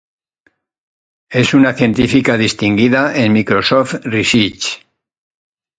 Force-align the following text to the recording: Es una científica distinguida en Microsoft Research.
Es 1.41 1.53
una 1.59 1.73
científica 1.75 2.35
distinguida 2.41 3.15
en 3.15 3.33
Microsoft 3.33 3.99
Research. 4.17 4.79